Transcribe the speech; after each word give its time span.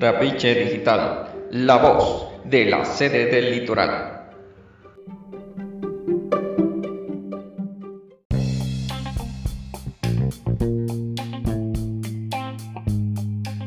Trapiche 0.00 0.54
Digital, 0.54 1.28
la 1.50 1.76
voz 1.76 2.40
de 2.46 2.64
la 2.64 2.86
sede 2.86 3.26
del 3.26 3.50
litoral. 3.50 4.30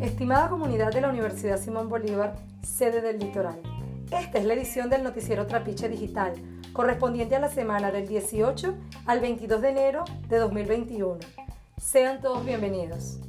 Estimada 0.01 0.49
comunidad 0.49 0.91
de 0.91 1.01
la 1.01 1.09
Universidad 1.09 1.59
Simón 1.59 1.87
Bolívar, 1.87 2.35
sede 2.63 3.01
del 3.01 3.19
litoral. 3.19 3.61
Esta 4.09 4.39
es 4.39 4.45
la 4.45 4.55
edición 4.55 4.89
del 4.89 5.03
noticiero 5.03 5.45
Trapiche 5.45 5.87
Digital, 5.87 6.33
correspondiente 6.73 7.35
a 7.35 7.41
la 7.41 7.49
semana 7.49 7.91
del 7.91 8.07
18 8.07 8.73
al 9.05 9.19
22 9.19 9.61
de 9.61 9.69
enero 9.69 10.03
de 10.27 10.39
2021. 10.39 11.19
Sean 11.77 12.21
todos 12.21 12.43
bienvenidos. 12.43 13.19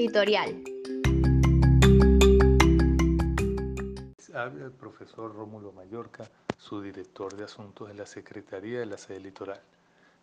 Editorial. 0.00 0.64
Habla 4.32 4.64
el 4.64 4.72
profesor 4.72 5.34
Rómulo 5.34 5.72
Mallorca, 5.72 6.24
su 6.56 6.80
director 6.80 7.36
de 7.36 7.44
asuntos 7.44 7.88
de 7.88 7.92
la 7.92 8.06
Secretaría 8.06 8.80
de 8.80 8.86
la 8.86 8.96
Sede 8.96 9.20
Litoral. 9.20 9.60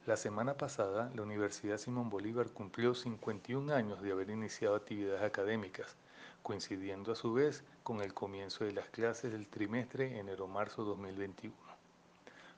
La 0.07 0.17
semana 0.17 0.55
pasada, 0.55 1.11
la 1.13 1.21
Universidad 1.21 1.77
Simón 1.77 2.09
Bolívar 2.09 2.49
cumplió 2.49 2.95
51 2.95 3.71
años 3.71 4.01
de 4.01 4.11
haber 4.11 4.31
iniciado 4.31 4.73
actividades 4.73 5.21
académicas, 5.21 5.95
coincidiendo 6.41 7.11
a 7.11 7.15
su 7.15 7.33
vez 7.33 7.63
con 7.83 8.01
el 8.01 8.15
comienzo 8.15 8.65
de 8.65 8.73
las 8.73 8.89
clases 8.89 9.31
del 9.31 9.45
trimestre 9.45 10.17
enero-marzo 10.17 10.85
2021. 10.85 11.55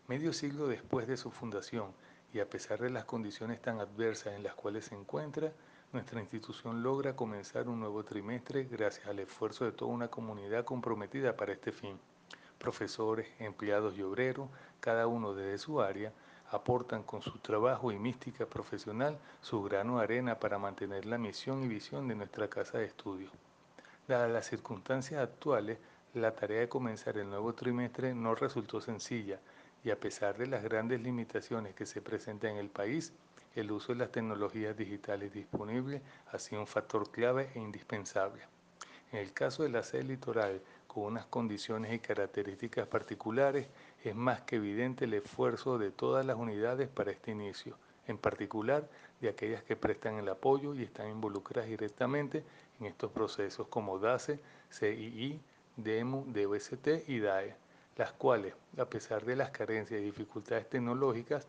Medio 0.08 0.32
siglo 0.32 0.68
después 0.68 1.06
de 1.06 1.18
su 1.18 1.32
fundación 1.32 1.92
y 2.34 2.40
a 2.40 2.50
pesar 2.50 2.80
de 2.80 2.92
las 2.92 3.04
condiciones 3.04 3.62
tan 3.62 3.82
adversas 3.82 4.36
en 4.36 4.44
las 4.44 4.56
cuales 4.56 4.86
se 4.86 4.96
encuentra, 4.96 5.52
nuestra 5.92 6.20
institución 6.20 6.84
logra 6.84 7.16
comenzar 7.16 7.68
un 7.68 7.80
nuevo 7.80 8.04
trimestre 8.04 8.66
gracias 8.66 9.08
al 9.08 9.20
esfuerzo 9.20 9.66
de 9.66 9.72
toda 9.72 9.92
una 9.92 10.08
comunidad 10.08 10.64
comprometida 10.64 11.36
para 11.36 11.54
este 11.54 11.72
fin. 11.72 12.00
Profesores, 12.60 13.28
empleados 13.40 13.98
y 13.98 14.04
obreros, 14.04 14.50
cada 14.80 15.08
uno 15.08 15.34
desde 15.34 15.58
su 15.58 15.82
área, 15.82 16.14
aportan 16.52 17.02
con 17.02 17.24
su 17.24 17.40
trabajo 17.40 17.92
y 17.92 17.98
mística 17.98 18.46
profesional 18.46 19.18
su 19.42 19.64
grano 19.64 19.98
de 19.98 20.04
arena 20.04 20.40
para 20.40 20.60
mantener 20.60 21.06
la 21.06 21.18
misión 21.18 21.64
y 21.64 21.68
visión 21.68 22.08
de 22.08 22.16
nuestra 22.16 22.48
casa 22.48 22.78
de 22.78 22.86
estudio. 22.86 23.30
Dadas 24.08 24.32
las 24.32 24.48
circunstancias 24.48 25.22
actuales, 25.22 25.80
la 26.14 26.36
tarea 26.36 26.62
de 26.62 26.70
comenzar 26.70 27.18
el 27.18 27.30
nuevo 27.30 27.54
trimestre 27.54 28.14
no 28.14 28.36
resultó 28.36 28.80
sencilla 28.82 29.40
y 29.84 29.92
a 29.92 30.00
pesar 30.00 30.38
de 30.38 30.48
las 30.48 30.64
grandes 30.64 31.02
limitaciones 31.02 31.74
que 31.74 31.86
se 31.86 32.02
presentan 32.02 32.52
en 32.52 32.58
el 32.58 32.70
país, 32.70 33.14
el 33.60 33.72
uso 33.72 33.94
de 33.94 34.00
las 34.00 34.12
tecnologías 34.12 34.76
digitales 34.76 35.34
disponibles 35.34 36.02
ha 36.32 36.40
sido 36.40 36.62
un 36.62 36.68
factor 36.68 37.12
clave 37.12 37.50
e 37.56 37.60
indispensable. 37.60 38.42
En 39.12 39.20
el 39.20 39.34
caso 39.34 39.64
de 39.64 39.70
la 39.70 39.84
sede 39.84 40.04
litoral, 40.04 40.62
con 40.88 41.04
unas 41.04 41.26
condiciones 41.26 41.94
y 41.94 42.00
características 42.00 42.88
particulares, 42.88 43.68
es 44.04 44.16
más 44.16 44.42
que 44.42 44.58
evidente 44.58 45.06
el 45.06 45.14
esfuerzo 45.14 45.78
de 45.78 45.92
todas 45.92 46.26
las 46.26 46.38
unidades 46.38 46.88
para 46.90 47.12
este 47.12 47.32
inicio, 47.32 47.76
en 48.08 48.18
particular 48.18 48.88
de 49.22 49.30
aquellas 49.30 49.64
que 49.64 49.76
prestan 49.76 50.16
el 50.16 50.30
apoyo 50.30 50.74
y 50.74 50.84
están 50.84 51.10
involucradas 51.10 51.70
directamente 51.70 52.44
en 52.80 52.86
estos 52.88 53.12
procesos 53.12 53.68
como 53.68 54.00
DACE, 54.00 54.40
CII, 54.72 55.42
DEMU, 55.76 56.26
DOST 56.28 56.88
y 57.08 57.20
DAE, 57.20 57.56
las 57.98 58.12
cuales, 58.14 58.54
a 58.78 58.86
pesar 58.86 59.26
de 59.26 59.36
las 59.36 59.52
carencias 59.52 60.00
y 60.00 60.04
dificultades 60.04 60.70
tecnológicas, 60.70 61.48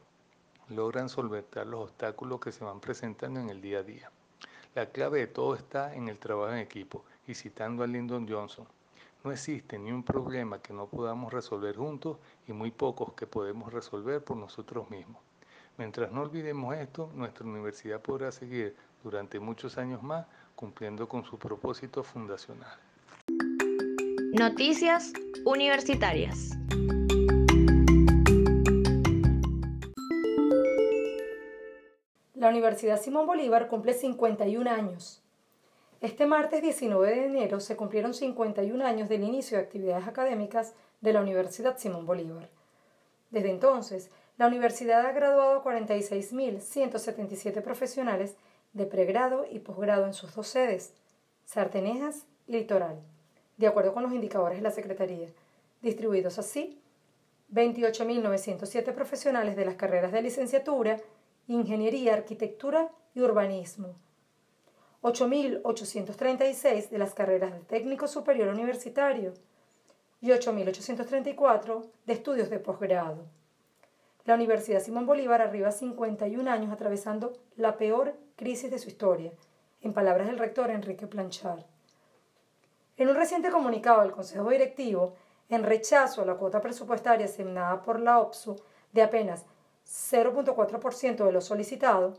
logran 0.71 1.09
solventar 1.09 1.67
los 1.67 1.85
obstáculos 1.85 2.41
que 2.41 2.53
se 2.53 2.65
van 2.65 2.81
presentando 2.81 3.41
en 3.41 3.51
el 3.51 3.61
día 3.61 3.81
a 3.81 3.83
día. 3.83 4.11
La 4.75 4.87
clave 4.87 5.21
de 5.21 5.27
todo 5.27 5.55
está 5.55 5.95
en 5.95 6.09
el 6.09 6.19
trabajo 6.19 6.53
en 6.53 6.59
equipo 6.59 7.05
y 7.27 7.35
citando 7.35 7.83
a 7.83 7.87
Lyndon 7.87 8.29
Johnson, 8.29 8.67
no 9.23 9.33
existe 9.33 9.79
ni 9.79 9.93
un 9.93 10.03
problema 10.03 10.63
que 10.63 10.73
no 10.73 10.87
podamos 10.87 11.33
resolver 11.33 11.77
juntos 11.77 12.17
y 12.49 12.53
muy 12.53 12.71
pocos 12.71 13.13
que 13.13 13.27
podemos 13.27 13.71
resolver 13.73 14.25
por 14.25 14.37
nosotros 14.37 14.89
mismos. 14.91 15.21
Mientras 15.77 16.11
no 16.11 16.23
olvidemos 16.23 16.75
esto, 16.77 17.11
nuestra 17.15 17.47
universidad 17.47 18.01
podrá 18.01 18.33
seguir 18.33 18.75
durante 19.03 19.39
muchos 19.39 19.77
años 19.77 20.03
más 20.03 20.27
cumpliendo 20.55 21.07
con 21.07 21.25
su 21.25 21.39
propósito 21.39 22.03
fundacional. 22.03 22.79
Noticias 24.33 25.13
universitarias. 25.45 26.57
Universidad 32.51 33.01
Simón 33.01 33.27
Bolívar 33.27 33.69
cumple 33.69 33.95
51 33.95 34.71
años. 34.71 35.23
Este 36.01 36.27
martes 36.27 36.63
19 36.63 37.11
de 37.11 37.27
enero 37.27 37.61
se 37.61 37.77
cumplieron 37.77 38.15
51 38.15 38.85
años 38.85 39.09
del 39.09 39.25
inicio 39.25 39.57
de 39.57 39.65
actividades 39.65 40.07
académicas 40.07 40.75
de 41.01 41.13
la 41.13 41.21
Universidad 41.21 41.79
Simón 41.79 42.07
Bolívar. 42.07 42.49
Desde 43.31 43.51
entonces, 43.51 44.11
la 44.39 44.47
universidad 44.47 45.05
ha 45.07 45.13
graduado 45.13 45.61
a 45.61 45.65
46.177 45.65 47.63
profesionales 47.63 48.37
de 48.73 48.87
pregrado 48.87 49.45
y 49.51 49.59
posgrado 49.59 50.07
en 50.07 50.15
sus 50.15 50.35
dos 50.35 50.49
sedes, 50.49 50.95
Sartenejas 51.45 52.27
y 52.47 52.53
Litoral, 52.53 53.01
de 53.59 53.67
acuerdo 53.67 53.93
con 53.93 54.03
los 54.03 54.13
indicadores 54.13 54.59
de 54.59 54.63
la 54.63 54.71
Secretaría, 54.71 55.29
distribuidos 55.83 56.39
así 56.39 56.81
28.907 57.53 58.95
profesionales 58.95 59.57
de 59.57 59.65
las 59.65 59.75
carreras 59.75 60.13
de 60.13 60.23
licenciatura, 60.23 60.99
ingeniería, 61.55 62.15
arquitectura 62.15 62.91
y 63.15 63.21
urbanismo, 63.23 63.97
8.836 65.03 66.91
de 66.91 66.99
las 66.99 67.15
carreras 67.15 67.53
de 67.53 67.61
técnico 67.61 68.07
superior 68.07 68.49
universitario 68.49 69.35
y 70.21 70.29
8.834 70.29 71.91
de 72.07 72.13
estudios 72.13 72.51
de 72.51 72.59
posgrado. 72.61 73.25
La 74.27 74.35
Universidad 74.35 74.81
Simón 74.81 75.07
Bolívar 75.07 75.41
arriba 75.41 75.73
51 75.73 76.49
años 76.49 76.73
atravesando 76.73 77.33
la 77.57 77.77
peor 77.77 78.15
crisis 78.37 78.71
de 78.71 78.79
su 78.79 78.89
historia, 78.89 79.33
en 79.81 79.93
palabras 79.93 80.27
del 80.27 80.39
rector 80.39 80.71
Enrique 80.71 81.07
Planchard. 81.07 81.65
En 82.97 83.09
un 83.09 83.17
reciente 83.17 83.51
comunicado 83.51 84.03
del 84.03 84.13
Consejo 84.13 84.51
Directivo, 84.51 85.15
en 85.49 85.65
rechazo 85.65 86.23
a 86.23 86.27
la 86.27 86.35
cuota 86.35 86.61
presupuestaria 86.61 87.25
asignada 87.25 87.83
por 87.83 87.99
la 87.99 88.21
OPSU 88.21 88.57
de 88.93 89.03
apenas 89.03 89.47
0.4% 89.91 91.25
de 91.25 91.33
lo 91.33 91.41
solicitado, 91.41 92.15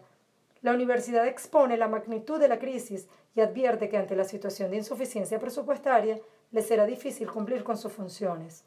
la 0.61 0.73
universidad 0.73 1.25
expone 1.25 1.77
la 1.77 1.87
magnitud 1.87 2.39
de 2.39 2.49
la 2.49 2.59
crisis 2.59 3.07
y 3.33 3.39
advierte 3.39 3.87
que 3.87 3.97
ante 3.97 4.15
la 4.15 4.25
situación 4.25 4.71
de 4.71 4.77
insuficiencia 4.77 5.39
presupuestaria 5.39 6.19
le 6.51 6.61
será 6.61 6.85
difícil 6.85 7.31
cumplir 7.31 7.63
con 7.63 7.77
sus 7.77 7.93
funciones. 7.93 8.65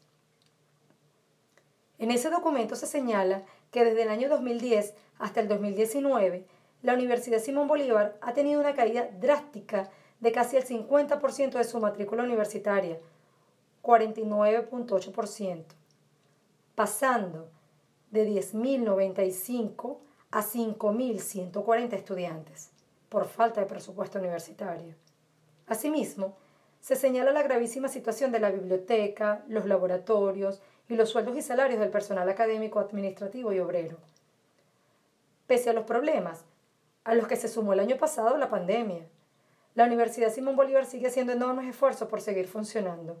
En 1.99 2.09
ese 2.11 2.29
documento 2.29 2.75
se 2.75 2.87
señala 2.87 3.43
que 3.71 3.85
desde 3.85 4.03
el 4.03 4.09
año 4.09 4.27
2010 4.27 4.95
hasta 5.19 5.39
el 5.39 5.47
2019, 5.47 6.45
la 6.81 6.93
Universidad 6.93 7.39
Simón 7.39 7.67
Bolívar 7.67 8.17
ha 8.21 8.33
tenido 8.33 8.59
una 8.59 8.73
caída 8.73 9.07
drástica 9.19 9.89
de 10.19 10.31
casi 10.31 10.57
el 10.57 10.65
50% 10.65 11.51
de 11.51 11.63
su 11.63 11.79
matrícula 11.79 12.23
universitaria, 12.23 12.99
49.8%, 13.83 15.63
pasando 16.73 17.49
de 18.15 18.27
10.095 18.27 19.99
a 20.31 20.41
5.140 20.41 21.93
estudiantes 21.93 22.71
por 23.09 23.25
falta 23.25 23.61
de 23.61 23.67
presupuesto 23.67 24.17
universitario. 24.17 24.95
Asimismo, 25.67 26.35
se 26.79 26.95
señala 26.95 27.31
la 27.31 27.43
gravísima 27.43 27.87
situación 27.87 28.31
de 28.31 28.39
la 28.39 28.51
biblioteca, 28.51 29.43
los 29.47 29.65
laboratorios 29.65 30.61
y 30.89 30.95
los 30.95 31.09
sueldos 31.09 31.37
y 31.37 31.41
salarios 31.41 31.79
del 31.79 31.89
personal 31.89 32.29
académico, 32.29 32.79
administrativo 32.79 33.53
y 33.53 33.59
obrero. 33.59 33.97
Pese 35.47 35.69
a 35.69 35.73
los 35.73 35.85
problemas, 35.85 36.45
a 37.03 37.15
los 37.15 37.27
que 37.27 37.35
se 37.35 37.47
sumó 37.47 37.73
el 37.73 37.79
año 37.79 37.97
pasado 37.97 38.37
la 38.37 38.49
pandemia, 38.49 39.07
la 39.75 39.85
Universidad 39.85 40.31
Simón 40.31 40.55
Bolívar 40.55 40.85
sigue 40.85 41.07
haciendo 41.07 41.33
enormes 41.33 41.67
esfuerzos 41.67 42.07
por 42.07 42.21
seguir 42.21 42.47
funcionando. 42.47 43.17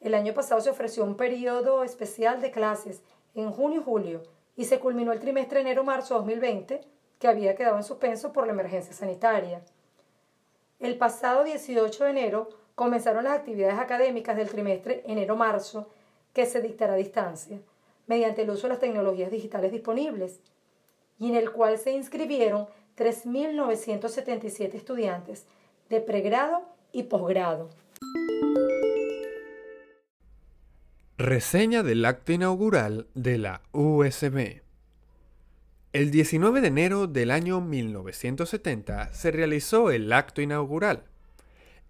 El 0.00 0.14
año 0.14 0.32
pasado 0.32 0.60
se 0.60 0.70
ofreció 0.70 1.04
un 1.04 1.16
periodo 1.16 1.82
especial 1.82 2.40
de 2.40 2.50
clases 2.50 3.02
en 3.34 3.50
junio 3.50 3.80
y 3.80 3.84
julio 3.84 4.22
y 4.56 4.64
se 4.64 4.80
culminó 4.80 5.12
el 5.12 5.20
trimestre 5.20 5.60
enero-marzo 5.60 6.16
2020, 6.16 6.80
que 7.18 7.28
había 7.28 7.54
quedado 7.54 7.76
en 7.76 7.84
suspenso 7.84 8.32
por 8.32 8.46
la 8.46 8.52
emergencia 8.52 8.92
sanitaria. 8.92 9.62
El 10.80 10.98
pasado 10.98 11.44
18 11.44 12.04
de 12.04 12.10
enero 12.10 12.48
comenzaron 12.74 13.24
las 13.24 13.38
actividades 13.38 13.78
académicas 13.78 14.36
del 14.36 14.50
trimestre 14.50 15.02
enero-marzo, 15.06 15.88
que 16.32 16.46
se 16.46 16.60
dictará 16.60 16.94
a 16.94 16.96
distancia, 16.96 17.60
mediante 18.06 18.42
el 18.42 18.50
uso 18.50 18.62
de 18.62 18.70
las 18.70 18.80
tecnologías 18.80 19.30
digitales 19.30 19.72
disponibles, 19.72 20.40
y 21.18 21.28
en 21.30 21.36
el 21.36 21.52
cual 21.52 21.78
se 21.78 21.92
inscribieron 21.92 22.66
3.977 22.96 24.74
estudiantes 24.74 25.46
de 25.88 26.00
pregrado 26.00 26.62
y 26.92 27.04
posgrado. 27.04 27.70
Reseña 31.20 31.82
del 31.82 32.04
acto 32.04 32.30
inaugural 32.30 33.08
de 33.14 33.38
la 33.38 33.62
USB. 33.72 34.62
El 35.92 36.12
19 36.12 36.60
de 36.60 36.68
enero 36.68 37.08
del 37.08 37.32
año 37.32 37.60
1970 37.60 39.12
se 39.12 39.32
realizó 39.32 39.90
el 39.90 40.12
acto 40.12 40.42
inaugural. 40.42 41.06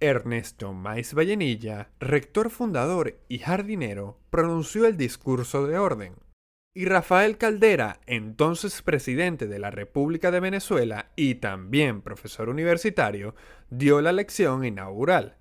Ernesto 0.00 0.72
Maiz 0.72 1.12
Vallenilla, 1.12 1.90
rector 2.00 2.48
fundador 2.48 3.18
y 3.28 3.40
jardinero, 3.40 4.18
pronunció 4.30 4.86
el 4.86 4.96
discurso 4.96 5.66
de 5.66 5.76
orden. 5.76 6.14
Y 6.72 6.86
Rafael 6.86 7.36
Caldera, 7.36 8.00
entonces 8.06 8.80
presidente 8.80 9.46
de 9.46 9.58
la 9.58 9.70
República 9.70 10.30
de 10.30 10.40
Venezuela 10.40 11.10
y 11.16 11.34
también 11.34 12.00
profesor 12.00 12.48
universitario, 12.48 13.34
dio 13.68 14.00
la 14.00 14.12
lección 14.12 14.64
inaugural. 14.64 15.36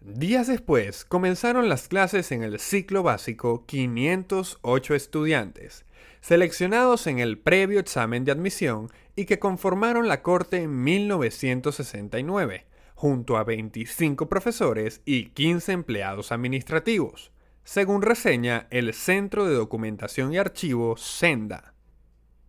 Días 0.00 0.46
después 0.46 1.04
comenzaron 1.04 1.68
las 1.68 1.88
clases 1.88 2.30
en 2.30 2.42
el 2.42 2.58
ciclo 2.60 3.02
básico 3.02 3.64
508 3.66 4.94
estudiantes, 4.94 5.84
seleccionados 6.20 7.06
en 7.06 7.18
el 7.18 7.38
previo 7.38 7.80
examen 7.80 8.24
de 8.24 8.32
admisión 8.32 8.90
y 9.16 9.24
que 9.24 9.38
conformaron 9.38 10.08
la 10.08 10.22
Corte 10.22 10.62
en 10.62 10.84
1969, 10.84 12.66
junto 12.94 13.36
a 13.36 13.44
25 13.44 14.28
profesores 14.28 15.02
y 15.04 15.30
15 15.30 15.72
empleados 15.72 16.32
administrativos, 16.32 17.32
según 17.64 18.02
reseña 18.02 18.68
el 18.70 18.94
Centro 18.94 19.46
de 19.46 19.54
Documentación 19.54 20.32
y 20.32 20.38
Archivo 20.38 20.96
Senda. 20.96 21.74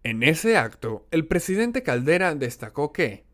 En 0.04 0.24
ese 0.24 0.58
acto, 0.58 1.06
el 1.12 1.28
presidente 1.28 1.84
Caldera 1.84 2.34
destacó 2.36 2.94
que 2.94 3.27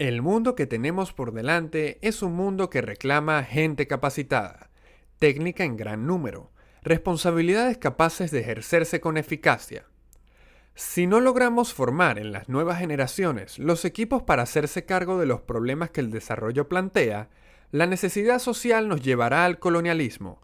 el 0.00 0.22
mundo 0.22 0.54
que 0.54 0.66
tenemos 0.66 1.12
por 1.12 1.30
delante 1.30 1.98
es 2.00 2.22
un 2.22 2.32
mundo 2.32 2.70
que 2.70 2.80
reclama 2.80 3.44
gente 3.44 3.86
capacitada, 3.86 4.70
técnica 5.18 5.64
en 5.64 5.76
gran 5.76 6.06
número, 6.06 6.52
responsabilidades 6.80 7.76
capaces 7.76 8.30
de 8.30 8.40
ejercerse 8.40 9.02
con 9.02 9.18
eficacia. 9.18 9.84
Si 10.74 11.06
no 11.06 11.20
logramos 11.20 11.74
formar 11.74 12.18
en 12.18 12.32
las 12.32 12.48
nuevas 12.48 12.78
generaciones 12.78 13.58
los 13.58 13.84
equipos 13.84 14.22
para 14.22 14.42
hacerse 14.42 14.86
cargo 14.86 15.18
de 15.18 15.26
los 15.26 15.42
problemas 15.42 15.90
que 15.90 16.00
el 16.00 16.10
desarrollo 16.10 16.66
plantea, 16.66 17.28
la 17.70 17.84
necesidad 17.84 18.38
social 18.38 18.88
nos 18.88 19.02
llevará 19.02 19.44
al 19.44 19.58
colonialismo, 19.58 20.40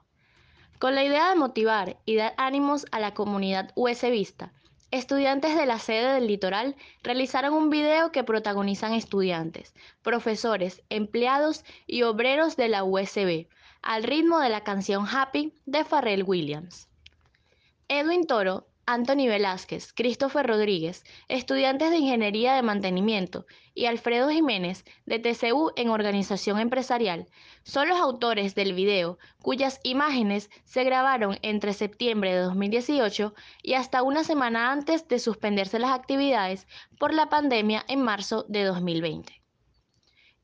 Con 0.80 0.96
la 0.96 1.04
idea 1.04 1.30
de 1.30 1.36
motivar 1.36 1.98
y 2.06 2.16
dar 2.16 2.34
ánimos 2.38 2.86
a 2.92 3.02
la 3.02 3.14
comunidad 3.14 3.72
USBista, 3.76 4.54
estudiantes 4.92 5.58
de 5.58 5.66
la 5.66 5.78
sede 5.78 6.14
del 6.14 6.28
litoral 6.28 6.78
realizaron 7.04 7.54
un 7.54 7.70
video 7.70 8.14
que 8.14 8.24
protagonizan 8.24 8.94
estudiantes, 8.94 9.74
profesores, 10.04 10.82
empleados 10.90 11.66
y 11.86 12.04
obreros 12.04 12.56
de 12.56 12.70
la 12.70 12.86
USB, 12.86 13.48
al 13.82 14.04
ritmo 14.04 14.40
de 14.40 14.50
la 14.50 14.64
canción 14.64 15.06
Happy 15.06 15.54
de 15.66 15.84
Pharrell 15.84 16.24
Williams. 16.24 16.88
Edwin 17.90 18.26
Toro 18.26 18.68
Anthony 18.94 19.28
Velázquez, 19.28 19.94
Christopher 19.94 20.46
Rodríguez, 20.46 21.06
estudiantes 21.30 21.92
de 21.92 21.98
Ingeniería 21.98 22.56
de 22.56 22.62
Mantenimiento, 22.62 23.46
y 23.74 23.86
Alfredo 23.86 24.30
Jiménez, 24.30 24.84
de 25.06 25.20
TCU 25.20 25.72
en 25.78 25.90
Organización 25.90 26.60
Empresarial, 26.60 27.28
son 27.64 27.88
los 27.88 28.00
autores 28.00 28.54
del 28.54 28.74
video, 28.74 29.18
cuyas 29.42 29.80
imágenes 29.84 30.50
se 30.66 30.84
grabaron 30.84 31.40
entre 31.42 31.72
septiembre 31.74 32.34
de 32.34 32.42
2018 32.42 33.34
y 33.64 33.76
hasta 33.76 34.04
una 34.04 34.26
semana 34.26 34.72
antes 34.72 35.08
de 35.08 35.20
suspenderse 35.20 35.80
las 35.80 35.92
actividades 35.92 36.68
por 37.00 37.14
la 37.14 37.30
pandemia 37.30 37.86
en 37.88 38.02
marzo 38.02 38.46
de 38.50 38.66
2020. 38.66 39.41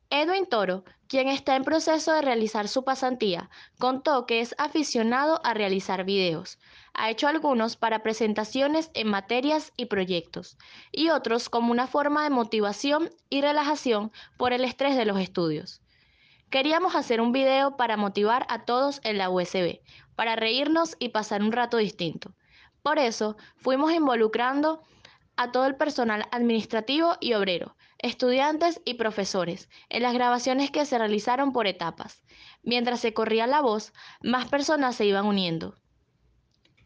Edwin 0.09 0.45
Toro, 0.45 0.85
quien 1.09 1.27
está 1.27 1.57
en 1.57 1.65
proceso 1.65 2.13
de 2.13 2.21
realizar 2.21 2.69
su 2.69 2.85
pasantía, 2.85 3.49
contó 3.77 4.25
que 4.25 4.39
es 4.39 4.55
aficionado 4.57 5.41
a 5.43 5.53
realizar 5.53 6.05
videos. 6.05 6.59
Ha 6.93 7.09
hecho 7.09 7.27
algunos 7.27 7.75
para 7.75 8.03
presentaciones 8.03 8.89
en 8.93 9.09
materias 9.09 9.73
y 9.75 9.85
proyectos, 9.87 10.57
y 10.93 11.09
otros 11.09 11.49
como 11.49 11.71
una 11.71 11.87
forma 11.87 12.23
de 12.23 12.29
motivación 12.29 13.09
y 13.29 13.41
relajación 13.41 14.13
por 14.37 14.53
el 14.53 14.63
estrés 14.63 14.95
de 14.95 15.05
los 15.05 15.19
estudios. 15.19 15.81
Queríamos 16.49 16.95
hacer 16.95 17.19
un 17.19 17.33
video 17.33 17.75
para 17.75 17.97
motivar 17.97 18.45
a 18.47 18.63
todos 18.63 19.01
en 19.03 19.17
la 19.17 19.29
USB, 19.29 19.81
para 20.15 20.37
reírnos 20.37 20.95
y 20.99 21.09
pasar 21.09 21.43
un 21.43 21.51
rato 21.51 21.75
distinto. 21.75 22.33
Por 22.81 22.97
eso 22.97 23.35
fuimos 23.57 23.91
involucrando 23.91 24.81
a 25.37 25.51
todo 25.51 25.65
el 25.65 25.75
personal 25.75 26.27
administrativo 26.31 27.15
y 27.19 27.33
obrero, 27.33 27.75
estudiantes 27.99 28.81
y 28.85 28.95
profesores, 28.95 29.69
en 29.89 30.03
las 30.03 30.13
grabaciones 30.13 30.71
que 30.71 30.85
se 30.85 30.97
realizaron 30.97 31.53
por 31.53 31.67
etapas. 31.67 32.21
Mientras 32.63 32.99
se 32.99 33.13
corría 33.13 33.47
la 33.47 33.61
voz, 33.61 33.93
más 34.21 34.47
personas 34.49 34.95
se 34.95 35.05
iban 35.05 35.25
uniendo. 35.25 35.75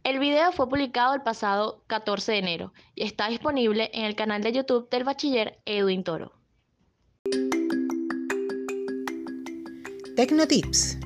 El 0.03 0.20
video 0.20 0.51
fue 0.51 0.67
publicado 0.67 1.13
el 1.13 1.22
pasado 1.22 1.84
14 1.88 2.31
de 2.31 2.38
enero 2.39 2.74
y 2.96 3.03
está 3.03 3.27
disponible 3.27 3.91
en 3.93 4.05
el 4.05 4.15
canal 4.15 4.41
de 4.41 4.51
YouTube 4.51 4.89
del 4.89 5.03
bachiller 5.03 5.60
Edwin 5.65 6.03
Toro. 6.03 6.34
Tecnotips. 10.15 10.98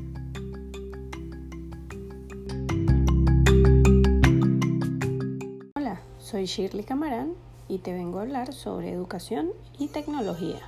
Soy 6.35 6.47
Shirley 6.47 6.83
Camarán 6.83 7.33
y 7.69 7.77
te 7.77 7.93
vengo 7.93 8.19
a 8.19 8.23
hablar 8.23 8.51
sobre 8.51 8.91
educación 8.91 9.51
y 9.79 9.87
tecnología. 9.87 10.59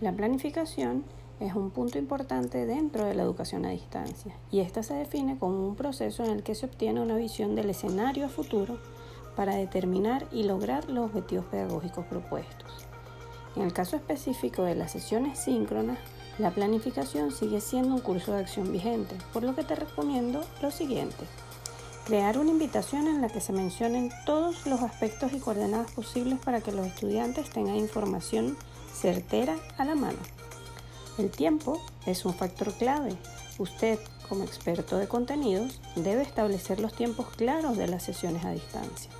La 0.00 0.10
planificación 0.10 1.04
es 1.38 1.54
un 1.54 1.70
punto 1.70 1.96
importante 1.96 2.66
dentro 2.66 3.04
de 3.04 3.14
la 3.14 3.22
educación 3.22 3.64
a 3.64 3.70
distancia 3.70 4.34
y 4.50 4.58
esta 4.58 4.82
se 4.82 4.94
define 4.94 5.38
como 5.38 5.64
un 5.68 5.76
proceso 5.76 6.24
en 6.24 6.32
el 6.32 6.42
que 6.42 6.56
se 6.56 6.66
obtiene 6.66 7.00
una 7.00 7.14
visión 7.14 7.54
del 7.54 7.70
escenario 7.70 8.26
a 8.26 8.30
futuro 8.30 8.80
para 9.36 9.54
determinar 9.54 10.26
y 10.32 10.42
lograr 10.42 10.90
los 10.90 11.04
objetivos 11.04 11.46
pedagógicos 11.46 12.06
propuestos. 12.06 12.88
En 13.54 13.62
el 13.62 13.72
caso 13.72 13.94
específico 13.94 14.64
de 14.64 14.74
las 14.74 14.90
sesiones 14.90 15.38
síncronas, 15.38 16.00
la 16.40 16.50
planificación 16.50 17.30
sigue 17.30 17.60
siendo 17.60 17.94
un 17.94 18.00
curso 18.00 18.32
de 18.32 18.40
acción 18.40 18.72
vigente, 18.72 19.14
por 19.32 19.44
lo 19.44 19.54
que 19.54 19.62
te 19.62 19.76
recomiendo 19.76 20.40
lo 20.60 20.72
siguiente 20.72 21.26
Crear 22.10 22.38
una 22.38 22.50
invitación 22.50 23.06
en 23.06 23.20
la 23.20 23.28
que 23.28 23.40
se 23.40 23.52
mencionen 23.52 24.10
todos 24.26 24.66
los 24.66 24.80
aspectos 24.80 25.32
y 25.32 25.38
coordenadas 25.38 25.92
posibles 25.92 26.40
para 26.40 26.60
que 26.60 26.72
los 26.72 26.84
estudiantes 26.84 27.48
tengan 27.50 27.76
información 27.76 28.56
certera 28.92 29.56
a 29.78 29.84
la 29.84 29.94
mano. 29.94 30.18
El 31.18 31.30
tiempo 31.30 31.80
es 32.06 32.24
un 32.24 32.34
factor 32.34 32.72
clave. 32.72 33.16
Usted, 33.58 34.00
como 34.28 34.42
experto 34.42 34.98
de 34.98 35.06
contenidos, 35.06 35.80
debe 35.94 36.22
establecer 36.22 36.80
los 36.80 36.94
tiempos 36.94 37.28
claros 37.28 37.76
de 37.76 37.86
las 37.86 38.02
sesiones 38.02 38.44
a 38.44 38.50
distancia. 38.50 39.12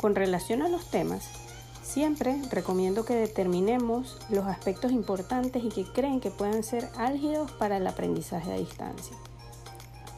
Con 0.00 0.16
relación 0.16 0.62
a 0.62 0.68
los 0.68 0.86
temas, 0.86 1.28
siempre 1.84 2.42
recomiendo 2.50 3.04
que 3.04 3.14
determinemos 3.14 4.18
los 4.28 4.46
aspectos 4.46 4.90
importantes 4.90 5.62
y 5.62 5.68
que 5.68 5.84
creen 5.84 6.18
que 6.18 6.32
puedan 6.32 6.64
ser 6.64 6.88
álgidos 6.96 7.52
para 7.52 7.76
el 7.76 7.86
aprendizaje 7.86 8.52
a 8.52 8.58
distancia. 8.58 9.16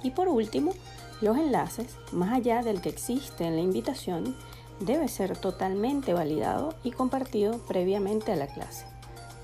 Y 0.03 0.13
por 0.13 0.29
último, 0.29 0.73
los 1.21 1.37
enlaces, 1.37 1.97
más 2.13 2.33
allá 2.33 2.63
del 2.63 2.81
que 2.81 2.89
existe 2.89 3.45
en 3.45 3.57
la 3.57 3.63
invitación, 3.63 4.37
debe 4.81 5.09
ser 5.09 5.37
totalmente 5.37 6.13
validado 6.13 6.75
y 6.83 6.91
compartido 6.91 7.59
previamente 7.67 8.33
a 8.33 8.37
la 8.37 8.47
clase. 8.47 8.87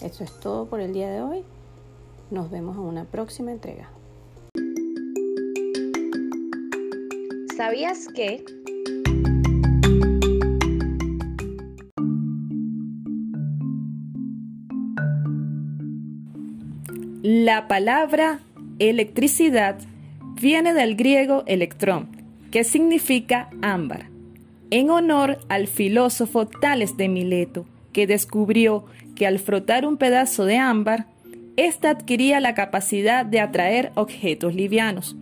Esto 0.00 0.24
es 0.24 0.38
todo 0.40 0.66
por 0.66 0.80
el 0.80 0.92
día 0.92 1.10
de 1.10 1.22
hoy. 1.22 1.44
Nos 2.30 2.50
vemos 2.50 2.76
en 2.76 2.82
una 2.82 3.04
próxima 3.04 3.52
entrega. 3.52 3.90
¿Sabías 7.56 8.08
que? 8.08 8.44
La 17.22 17.68
palabra 17.68 18.40
electricidad 18.78 19.78
viene 20.40 20.72
del 20.72 20.96
griego 20.96 21.44
electrón, 21.46 22.08
que 22.50 22.64
significa 22.64 23.50
ámbar, 23.62 24.06
en 24.70 24.90
honor 24.90 25.38
al 25.48 25.66
filósofo 25.66 26.46
Tales 26.46 26.96
de 26.96 27.08
Mileto, 27.08 27.66
que 27.92 28.06
descubrió 28.06 28.86
que 29.14 29.26
al 29.26 29.38
frotar 29.38 29.84
un 29.86 29.98
pedazo 29.98 30.44
de 30.44 30.56
ámbar, 30.56 31.06
ésta 31.56 31.90
adquiría 31.90 32.40
la 32.40 32.54
capacidad 32.54 33.26
de 33.26 33.40
atraer 33.40 33.92
objetos 33.94 34.54
livianos. 34.54 35.16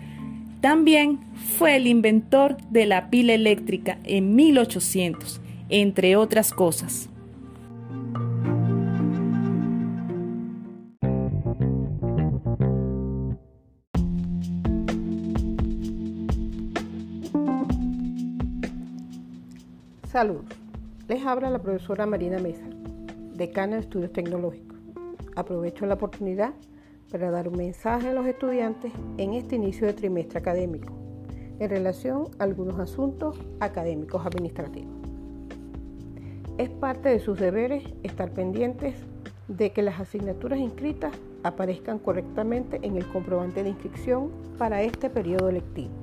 También 0.66 1.20
fue 1.60 1.76
el 1.76 1.86
inventor 1.86 2.58
de 2.72 2.88
la 2.88 3.12
pila 3.12 3.36
eléctrica 3.36 4.00
en 4.04 4.36
1800, 4.36 5.40
entre 5.70 6.16
otras 6.16 6.52
cosas. 6.52 7.08
Saludos. 20.08 20.46
Les 21.08 21.24
habla 21.28 21.52
la 21.52 21.60
profesora 21.60 22.08
Marina 22.08 22.40
Mesa, 22.40 22.66
decana 23.36 23.76
de 23.76 23.82
Estudios 23.84 24.12
Tecnológicos. 24.14 24.80
Aprovecho 25.36 25.86
la 25.86 25.94
oportunidad 25.94 26.56
para 27.12 27.32
dar 27.32 27.48
un 27.48 27.58
mensaje 27.58 28.10
a 28.10 28.14
los 28.14 28.26
estudiantes 28.26 28.92
en 29.18 29.34
este 29.34 29.56
inicio 29.56 29.88
de 29.88 29.94
trimestre 29.94 30.40
académico 30.40 30.94
en 31.60 31.70
relación 31.70 32.28
a 32.40 32.44
algunos 32.44 32.80
asuntos 32.80 33.40
académicos 33.60 34.26
administrativos. 34.26 34.94
Es 36.58 36.70
parte 36.70 37.10
de 37.10 37.20
sus 37.20 37.40
deberes 37.40 37.84
estar 38.04 38.32
pendientes 38.32 38.96
de 39.48 39.72
que 39.72 39.82
las 39.82 40.00
asignaturas 40.00 40.60
inscritas 40.60 41.14
aparezcan 41.44 42.00
correctamente 42.00 42.80
en 42.82 42.98
el 42.98 43.06
comprobante 43.08 43.64
de 43.64 43.70
inscripción 43.70 44.32
para 44.58 44.82
este 44.82 45.10
periodo 45.10 45.52
lectivo. 45.52 45.94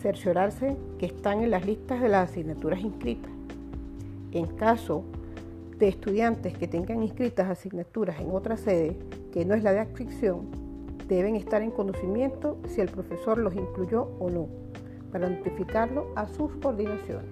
Cerciorarse 0.00 0.76
que 0.98 1.06
están 1.06 1.40
en 1.40 1.50
las 1.50 1.64
listas 1.64 2.02
de 2.02 2.08
las 2.08 2.30
asignaturas 2.30 2.80
inscritas. 2.80 3.30
En 4.32 4.46
caso 4.46 5.04
de 5.78 5.88
estudiantes 5.88 6.56
que 6.56 6.68
tengan 6.68 7.02
inscritas 7.02 7.48
asignaturas 7.48 8.20
en 8.20 8.30
otra 8.30 8.56
sede 8.56 8.96
que 9.32 9.44
no 9.44 9.54
es 9.54 9.62
la 9.62 9.72
de 9.72 9.80
adscripción, 9.80 10.46
deben 11.08 11.36
estar 11.36 11.62
en 11.62 11.70
conocimiento 11.70 12.58
si 12.68 12.80
el 12.80 12.88
profesor 12.88 13.38
los 13.38 13.54
incluyó 13.54 14.08
o 14.18 14.30
no, 14.30 14.48
para 15.10 15.28
notificarlo 15.28 16.06
a 16.16 16.26
sus 16.28 16.52
coordinaciones. 16.56 17.30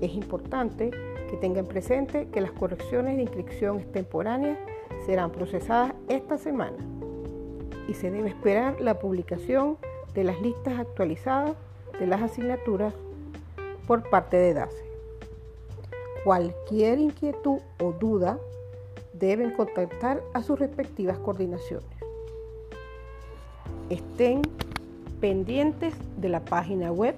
Es 0.00 0.12
importante 0.14 0.90
que 1.30 1.36
tengan 1.36 1.66
presente 1.66 2.28
que 2.28 2.40
las 2.40 2.52
correcciones 2.52 3.16
de 3.16 3.22
inscripción 3.22 3.80
extemporáneas 3.80 4.58
serán 5.06 5.30
procesadas 5.30 5.94
esta 6.08 6.38
semana 6.38 6.76
y 7.88 7.94
se 7.94 8.10
debe 8.10 8.28
esperar 8.28 8.80
la 8.80 8.98
publicación 8.98 9.78
de 10.14 10.24
las 10.24 10.40
listas 10.40 10.78
actualizadas 10.78 11.52
de 11.98 12.06
las 12.06 12.22
asignaturas 12.22 12.94
por 13.86 14.08
parte 14.10 14.36
de 14.36 14.54
DACE. 14.54 14.85
Cualquier 16.26 16.98
inquietud 16.98 17.60
o 17.80 17.92
duda 17.92 18.40
deben 19.12 19.52
contactar 19.52 20.20
a 20.34 20.42
sus 20.42 20.58
respectivas 20.58 21.20
coordinaciones. 21.20 21.86
Estén 23.90 24.42
pendientes 25.20 25.94
de 26.16 26.28
la 26.28 26.44
página 26.44 26.90
web 26.90 27.14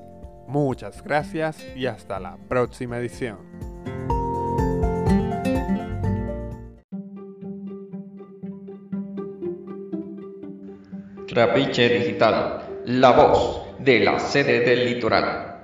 Muchas 0.47 1.03
gracias 1.03 1.65
y 1.75 1.87
hasta 1.87 2.19
la 2.19 2.37
próxima 2.47 2.97
edición. 2.97 3.37
Trapiche 11.27 11.89
Digital, 11.89 12.81
la 12.85 13.11
voz 13.11 13.61
de 13.79 13.99
la 13.99 14.19
sede 14.19 14.61
del 14.61 14.85
litoral. 14.85 15.54